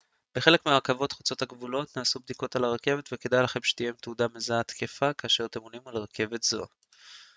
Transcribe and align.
בחלק 0.35 0.65
מהרכבות 0.65 1.11
חוצות 1.11 1.41
הגבולות 1.41 1.97
נעשות 1.97 2.21
בדיקות 2.23 2.55
על 2.55 2.63
הרכבת 2.63 3.09
וכדאי 3.11 3.45
שתהיה 3.63 3.89
לכם 3.91 3.99
תעודה 4.01 4.27
מזהה 4.33 4.63
תקפה 4.63 5.13
כאשר 5.13 5.45
אתם 5.45 5.59
עולים 5.61 5.81
על 5.85 5.97
רכבת 5.97 6.41
כזו 6.43 6.65